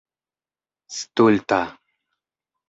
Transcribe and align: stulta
stulta 0.97 1.61